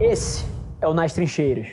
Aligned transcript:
Esse 0.00 0.44
é 0.80 0.86
o 0.86 0.92
Nas 0.92 1.14
Trincheiras. 1.14 1.68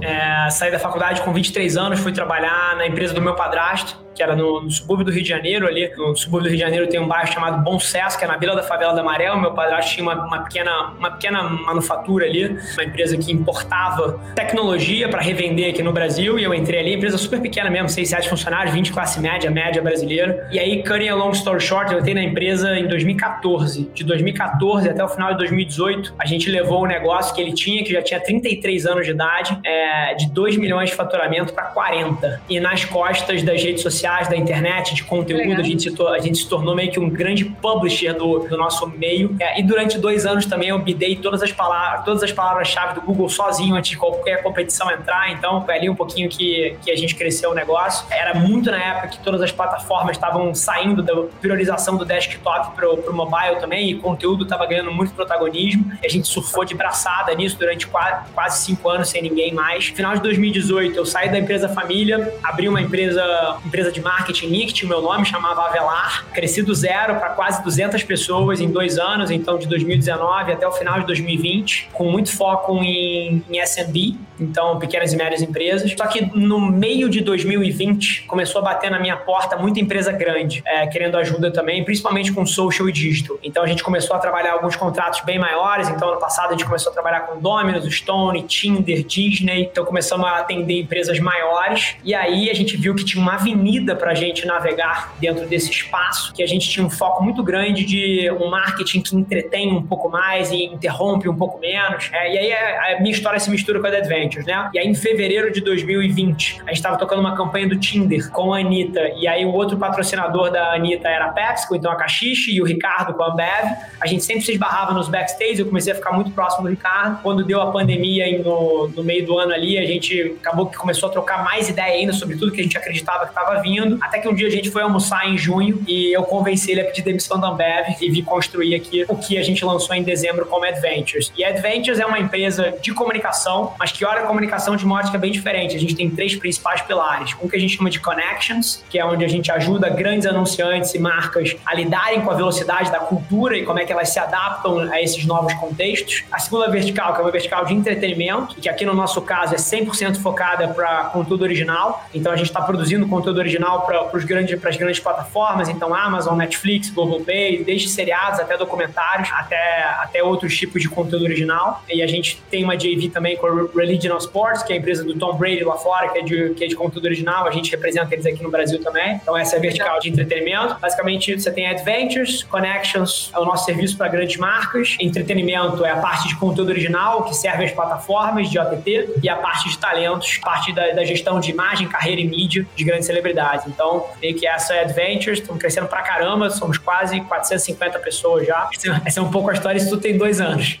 É, 0.00 0.48
saí 0.50 0.70
da 0.70 0.78
faculdade 0.78 1.20
com 1.20 1.32
23 1.32 1.76
anos, 1.76 2.00
fui 2.00 2.12
trabalhar 2.12 2.76
na 2.76 2.86
empresa 2.86 3.12
do 3.12 3.20
meu 3.20 3.34
padrasto, 3.34 4.02
que 4.16 4.22
era 4.22 4.34
no, 4.34 4.62
no, 4.62 4.70
subúrbio 4.70 5.04
do 5.04 5.12
Rio 5.12 5.22
de 5.22 5.28
Janeiro, 5.28 5.66
ali. 5.66 5.92
No 5.96 6.16
subúrbio 6.16 6.44
do 6.44 6.48
Rio 6.48 6.58
de 6.58 6.64
Janeiro 6.64 6.88
tem 6.88 6.98
um 6.98 7.06
bairro 7.06 7.30
chamado 7.30 7.62
Bom 7.62 7.78
Sucesso, 7.78 8.18
que 8.18 8.24
é 8.24 8.26
na 8.26 8.38
Vila 8.38 8.56
da 8.56 8.62
Favela 8.62 8.94
da 8.94 9.02
Amarela. 9.02 9.36
Meu 9.36 9.52
padrasto 9.52 9.92
tinha 9.92 10.02
uma, 10.02 10.26
uma, 10.26 10.38
pequena, 10.42 10.94
uma 10.98 11.10
pequena 11.10 11.42
manufatura 11.42 12.24
ali, 12.24 12.58
uma 12.72 12.84
empresa 12.84 13.16
que 13.16 13.30
importava 13.30 14.18
tecnologia 14.34 15.08
para 15.08 15.20
revender 15.20 15.70
aqui 15.70 15.82
no 15.82 15.92
Brasil. 15.92 16.38
E 16.38 16.44
eu 16.44 16.54
entrei 16.54 16.80
ali, 16.80 16.94
empresa 16.94 17.18
super 17.18 17.40
pequena 17.40 17.68
mesmo, 17.68 17.88
6, 17.90 18.08
7 18.08 18.28
funcionários, 18.28 18.72
20 18.72 18.92
classe 18.92 19.20
média, 19.20 19.50
média 19.50 19.82
brasileira. 19.82 20.48
E 20.50 20.58
aí, 20.58 20.82
cutting 20.82 21.08
a 21.08 21.14
long 21.14 21.32
story 21.32 21.60
short, 21.60 21.92
eu 21.92 21.98
entrei 21.98 22.14
na 22.14 22.22
empresa 22.22 22.78
em 22.78 22.88
2014. 22.88 23.90
De 23.92 24.02
2014 24.02 24.88
até 24.88 25.04
o 25.04 25.08
final 25.08 25.32
de 25.32 25.38
2018, 25.38 26.14
a 26.18 26.24
gente 26.24 26.50
levou 26.50 26.84
o 26.84 26.86
negócio 26.86 27.34
que 27.34 27.40
ele 27.40 27.52
tinha, 27.52 27.84
que 27.84 27.92
já 27.92 28.00
tinha 28.00 28.18
33 28.18 28.86
anos 28.86 29.04
de 29.04 29.12
idade, 29.12 29.58
é, 29.64 30.14
de 30.14 30.30
2 30.30 30.56
milhões 30.56 30.90
de 30.90 30.96
faturamento 30.96 31.52
para 31.52 31.64
40. 31.64 32.40
E 32.48 32.58
nas 32.58 32.84
costas 32.84 33.42
das 33.42 33.62
redes 33.62 33.82
sociais 33.82 34.05
sociais, 34.06 34.28
da 34.28 34.36
internet, 34.36 34.94
de 34.94 35.04
conteúdo. 35.04 35.60
A 35.60 35.64
gente, 35.64 35.90
se, 35.90 36.02
a 36.02 36.18
gente 36.18 36.38
se 36.38 36.48
tornou 36.48 36.74
meio 36.74 36.90
que 36.90 37.00
um 37.00 37.10
grande 37.10 37.44
publisher 37.44 38.12
do, 38.12 38.40
do 38.40 38.56
nosso 38.56 38.86
meio. 38.88 39.36
É, 39.40 39.58
e 39.58 39.62
durante 39.62 39.98
dois 39.98 40.24
anos 40.24 40.46
também 40.46 40.68
eu 40.68 40.78
bidei 40.78 41.16
todas 41.16 41.42
as 41.42 41.52
palavras, 41.52 42.04
todas 42.04 42.22
as 42.22 42.32
palavras-chave 42.32 42.94
do 42.94 43.00
Google 43.00 43.28
sozinho 43.28 43.74
antes 43.74 43.90
de 43.90 43.96
qualquer 43.96 44.42
competição 44.42 44.90
entrar. 44.90 45.32
Então, 45.32 45.64
foi 45.64 45.74
ali 45.74 45.90
um 45.90 45.94
pouquinho 45.94 46.28
que, 46.28 46.76
que 46.84 46.90
a 46.90 46.96
gente 46.96 47.14
cresceu 47.14 47.50
o 47.50 47.54
negócio. 47.54 48.06
Era 48.10 48.34
muito 48.34 48.70
na 48.70 48.78
época 48.78 49.08
que 49.08 49.18
todas 49.18 49.42
as 49.42 49.50
plataformas 49.50 50.16
estavam 50.16 50.54
saindo 50.54 51.02
da 51.02 51.14
priorização 51.40 51.96
do 51.96 52.04
desktop 52.04 52.76
para 52.76 52.88
o 52.88 53.12
mobile 53.12 53.56
também, 53.60 53.90
e 53.90 53.94
conteúdo 53.94 54.44
estava 54.44 54.66
ganhando 54.66 54.92
muito 54.92 55.12
protagonismo. 55.14 55.92
A 56.04 56.08
gente 56.08 56.28
surfou 56.28 56.64
de 56.64 56.74
braçada 56.74 57.34
nisso 57.34 57.58
durante 57.58 57.86
quase, 57.86 58.30
quase 58.32 58.64
cinco 58.64 58.88
anos 58.88 59.08
sem 59.08 59.22
ninguém 59.22 59.52
mais. 59.52 59.86
Final 59.86 60.14
de 60.14 60.22
2018, 60.22 60.96
eu 60.96 61.04
saí 61.04 61.28
da 61.28 61.38
empresa 61.38 61.68
família, 61.68 62.34
abri 62.42 62.68
uma 62.68 62.80
empresa, 62.80 63.58
empresa 63.64 63.90
de 63.90 63.95
marketing 64.00 64.48
minha, 64.48 64.66
que 64.66 64.72
tinha 64.72 64.86
o 64.86 64.88
meu 64.88 65.02
nome, 65.02 65.24
chamava 65.24 65.62
Avelar. 65.62 66.26
Cresci 66.32 66.62
do 66.62 66.74
zero 66.74 67.16
para 67.16 67.30
quase 67.30 67.62
200 67.62 68.02
pessoas 68.02 68.60
em 68.60 68.68
dois 68.68 68.98
anos, 68.98 69.30
então 69.30 69.58
de 69.58 69.66
2019 69.66 70.52
até 70.52 70.66
o 70.66 70.72
final 70.72 71.00
de 71.00 71.06
2020, 71.06 71.90
com 71.92 72.10
muito 72.10 72.34
foco 72.36 72.76
em, 72.82 73.42
em 73.50 73.60
SMB, 73.60 74.16
então 74.40 74.78
pequenas 74.78 75.12
e 75.12 75.16
médias 75.16 75.42
empresas. 75.42 75.92
Só 75.96 76.06
que 76.06 76.20
no 76.36 76.60
meio 76.60 77.08
de 77.08 77.20
2020 77.20 78.24
começou 78.26 78.60
a 78.60 78.64
bater 78.64 78.90
na 78.90 78.98
minha 78.98 79.16
porta 79.16 79.56
muita 79.56 79.80
empresa 79.80 80.12
grande, 80.12 80.62
é, 80.64 80.86
querendo 80.86 81.16
ajuda 81.16 81.50
também, 81.50 81.84
principalmente 81.84 82.32
com 82.32 82.44
social 82.46 82.88
e 82.88 82.92
digital. 82.92 83.38
Então 83.42 83.62
a 83.62 83.66
gente 83.66 83.82
começou 83.82 84.16
a 84.16 84.18
trabalhar 84.18 84.52
alguns 84.52 84.76
contratos 84.76 85.20
bem 85.24 85.38
maiores. 85.38 85.88
Então 85.88 86.08
ano 86.08 86.20
passado 86.20 86.48
a 86.48 86.52
gente 86.52 86.64
começou 86.64 86.90
a 86.90 86.94
trabalhar 86.94 87.20
com 87.20 87.40
Domino's, 87.40 87.84
Stone, 87.94 88.42
Tinder, 88.42 89.04
Disney. 89.04 89.62
Então 89.70 89.84
começamos 89.84 90.26
a 90.26 90.38
atender 90.38 90.80
empresas 90.80 91.18
maiores. 91.18 91.96
E 92.04 92.14
aí 92.14 92.50
a 92.50 92.54
gente 92.54 92.76
viu 92.76 92.94
que 92.94 93.04
tinha 93.04 93.22
uma 93.22 93.34
avenida 93.34 93.85
vida 93.86 93.94
para 93.94 94.10
a 94.10 94.14
gente 94.14 94.44
navegar 94.44 95.14
dentro 95.20 95.46
desse 95.46 95.70
espaço, 95.70 96.32
que 96.34 96.42
a 96.42 96.46
gente 96.46 96.68
tinha 96.68 96.84
um 96.84 96.90
foco 96.90 97.22
muito 97.22 97.42
grande 97.44 97.84
de 97.84 98.28
um 98.32 98.50
marketing 98.50 99.00
que 99.00 99.14
entretém 99.14 99.72
um 99.72 99.82
pouco 99.82 100.08
mais 100.08 100.50
e 100.50 100.64
interrompe 100.64 101.28
um 101.28 101.36
pouco 101.36 101.60
menos. 101.60 102.10
É, 102.12 102.34
e 102.34 102.38
aí 102.38 102.52
a, 102.52 103.00
minha 103.00 103.14
história 103.14 103.38
se 103.38 103.48
mistura 103.48 103.80
com 103.80 103.86
a 103.86 103.90
The 103.90 103.98
Adventures, 103.98 104.44
né? 104.44 104.70
E 104.74 104.78
aí 104.80 104.88
em 104.88 104.94
fevereiro 104.94 105.52
de 105.52 105.60
2020, 105.60 106.62
a 106.62 106.68
gente 106.68 106.76
estava 106.76 106.96
tocando 106.96 107.20
uma 107.20 107.36
campanha 107.36 107.68
do 107.68 107.78
Tinder 107.78 108.28
com 108.30 108.52
a 108.52 108.58
Anitta, 108.58 109.00
e 109.16 109.28
aí 109.28 109.44
o 109.44 109.52
outro 109.52 109.78
patrocinador 109.78 110.50
da 110.50 110.74
Anitta 110.74 111.08
era 111.08 111.26
a 111.26 111.28
PepsiCo, 111.28 111.76
então 111.76 111.92
a 111.92 111.96
Caxixe, 111.96 112.52
e 112.52 112.60
o 112.60 112.64
Ricardo 112.64 113.14
com 113.14 113.22
a 113.22 113.32
Ambev. 113.32 113.76
A 114.00 114.06
gente 114.06 114.24
sempre 114.24 114.42
se 114.42 114.52
esbarrava 114.52 114.92
nos 114.92 115.08
backstage, 115.08 115.60
eu 115.60 115.66
comecei 115.66 115.92
a 115.92 115.96
ficar 115.96 116.12
muito 116.12 116.32
próximo 116.32 116.64
do 116.64 116.70
Ricardo. 116.70 117.22
Quando 117.22 117.44
deu 117.44 117.60
a 117.60 117.70
pandemia 117.70 118.42
no, 118.42 118.88
no 118.88 119.04
meio 119.04 119.24
do 119.24 119.38
ano 119.38 119.52
ali, 119.52 119.78
a 119.78 119.86
gente 119.86 120.36
acabou 120.40 120.66
que 120.66 120.76
começou 120.76 121.08
a 121.08 121.12
trocar 121.12 121.44
mais 121.44 121.68
ideia 121.68 121.94
ainda 121.94 122.12
sobre 122.12 122.36
tudo 122.36 122.50
que 122.50 122.60
a 122.60 122.64
gente 122.64 122.76
acreditava 122.76 123.24
que 123.24 123.30
estava 123.30 123.60
vindo 123.60 123.75
indo, 123.76 123.98
até 124.00 124.18
que 124.18 124.28
um 124.28 124.34
dia 124.34 124.46
a 124.46 124.50
gente 124.50 124.70
foi 124.70 124.82
almoçar 124.82 125.28
em 125.28 125.36
junho 125.36 125.82
e 125.86 126.16
eu 126.16 126.22
convenci 126.22 126.72
ele 126.72 126.80
a 126.80 126.84
pedir 126.84 127.02
demissão 127.02 127.38
da 127.38 127.48
Ambev 127.48 127.96
e 128.00 128.10
vi 128.10 128.22
construir 128.22 128.74
aqui 128.74 129.04
o 129.08 129.16
que 129.16 129.38
a 129.38 129.42
gente 129.42 129.64
lançou 129.64 129.94
em 129.94 130.02
dezembro 130.02 130.46
como 130.46 130.64
Adventures. 130.64 131.32
E 131.36 131.44
Adventures 131.44 131.98
é 131.98 132.06
uma 132.06 132.18
empresa 132.18 132.74
de 132.80 132.92
comunicação, 132.92 133.74
mas 133.78 133.92
que 133.92 134.04
olha 134.04 134.20
a 134.20 134.26
comunicação 134.26 134.76
de 134.76 134.84
uma 134.84 134.96
ótica 134.96 135.18
bem 135.18 135.30
diferente. 135.30 135.76
A 135.76 135.80
gente 135.80 135.94
tem 135.94 136.10
três 136.10 136.34
principais 136.34 136.82
pilares. 136.82 137.34
Um 137.42 137.48
que 137.48 137.56
a 137.56 137.60
gente 137.60 137.76
chama 137.76 137.90
de 137.90 138.00
Connections, 138.00 138.84
que 138.88 138.98
é 138.98 139.04
onde 139.04 139.24
a 139.24 139.28
gente 139.28 139.50
ajuda 139.50 139.88
grandes 139.88 140.26
anunciantes 140.26 140.94
e 140.94 140.98
marcas 140.98 141.56
a 141.64 141.74
lidarem 141.74 142.20
com 142.20 142.30
a 142.30 142.34
velocidade 142.34 142.90
da 142.90 142.98
cultura 142.98 143.56
e 143.56 143.64
como 143.64 143.78
é 143.78 143.84
que 143.84 143.92
elas 143.92 144.08
se 144.10 144.18
adaptam 144.18 144.80
a 144.92 145.00
esses 145.00 145.24
novos 145.24 145.52
contextos. 145.54 146.24
A 146.30 146.38
segunda 146.38 146.68
vertical, 146.70 147.14
que 147.14 147.20
é 147.20 147.24
uma 147.24 147.30
vertical 147.30 147.64
de 147.64 147.74
entretenimento, 147.74 148.56
que 148.56 148.68
aqui 148.68 148.84
no 148.84 148.94
nosso 148.94 149.20
caso 149.22 149.54
é 149.54 149.58
100% 149.58 150.20
focada 150.20 150.68
para 150.68 151.04
conteúdo 151.04 151.42
original. 151.42 152.06
Então 152.14 152.32
a 152.32 152.36
gente 152.36 152.46
está 152.46 152.60
produzindo 152.60 153.06
conteúdo 153.06 153.38
original 153.38 153.65
original 153.66 153.82
para 153.82 154.68
as 154.68 154.76
grandes, 154.76 155.00
plataformas, 155.00 155.68
então 155.68 155.94
Amazon, 155.94 156.36
Netflix, 156.36 156.90
Globoplay, 156.90 157.64
desde 157.64 157.88
seriados 157.88 158.40
até 158.40 158.56
documentários, 158.56 159.30
até, 159.32 159.82
até 159.98 160.22
outros 160.22 160.56
tipos 160.56 160.80
de 160.80 160.88
conteúdo 160.88 161.24
original. 161.24 161.82
E 161.88 162.02
a 162.02 162.06
gente 162.06 162.40
tem 162.50 162.64
uma 162.64 162.76
JV 162.76 163.10
também 163.10 163.36
com 163.36 163.46
a 163.46 163.80
Religional 163.80 164.18
Sports, 164.18 164.62
que 164.62 164.72
é 164.72 164.76
a 164.76 164.78
empresa 164.78 165.04
do 165.04 165.14
Tom 165.14 165.36
Brady 165.36 165.64
lá 165.64 165.76
fora, 165.76 166.08
que 166.08 166.18
é 166.18 166.22
de, 166.22 166.50
que 166.54 166.64
é 166.64 166.66
de 166.66 166.76
conteúdo 166.76 167.04
original. 167.04 167.46
A 167.46 167.50
gente 167.50 167.70
representa 167.70 168.14
eles 168.14 168.26
aqui 168.26 168.42
no 168.42 168.50
Brasil 168.50 168.82
também. 168.82 169.16
Então 169.16 169.36
essa 169.36 169.56
é 169.56 169.58
a 169.58 169.62
vertical 169.62 169.98
de 170.00 170.10
entretenimento. 170.10 170.78
Basicamente, 170.80 171.38
você 171.38 171.50
tem 171.50 171.66
Adventures, 171.66 172.42
Connections, 172.44 173.30
é 173.34 173.38
o 173.38 173.44
nosso 173.44 173.64
serviço 173.64 173.96
para 173.96 174.08
grandes 174.08 174.36
marcas. 174.36 174.96
Entretenimento 175.00 175.84
é 175.84 175.90
a 175.90 175.96
parte 175.96 176.28
de 176.28 176.36
conteúdo 176.36 176.70
original, 176.70 177.24
que 177.24 177.34
serve 177.34 177.64
às 177.64 177.72
plataformas 177.72 178.50
de 178.50 178.58
OTT, 178.58 179.20
e 179.22 179.28
a 179.28 179.36
parte 179.36 179.68
de 179.68 179.78
talentos, 179.78 180.38
parte 180.38 180.72
da, 180.72 180.92
da 180.92 181.04
gestão 181.04 181.40
de 181.40 181.50
imagem, 181.50 181.88
carreira 181.88 182.20
e 182.20 182.26
mídia 182.26 182.66
de 182.74 182.84
grandes 182.84 183.06
celebridades. 183.06 183.45
Então, 183.66 184.06
meio 184.20 184.36
que 184.36 184.46
essa 184.46 184.74
é 184.74 184.80
Adventures, 184.80 185.40
estamos 185.40 185.60
crescendo 185.60 185.86
pra 185.86 186.02
caramba, 186.02 186.50
somos 186.50 186.78
quase 186.78 187.20
450 187.20 187.98
pessoas 188.00 188.46
já. 188.46 188.68
Essa 189.04 189.20
é 189.20 189.22
um 189.22 189.30
pouco 189.30 189.50
a 189.50 189.52
história, 189.52 189.78
isso 189.78 189.90
tudo 189.90 190.02
tem 190.02 190.16
dois 190.16 190.40
anos. 190.40 190.80